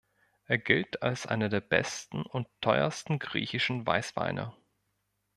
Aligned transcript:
Er 0.45 0.57
gilt 0.57 1.03
als 1.03 1.27
einer 1.27 1.47
der 1.47 1.61
besten 1.61 2.23
und 2.23 2.47
teuersten 2.59 3.19
griechischen 3.19 3.85
Weißweine. 3.85 4.51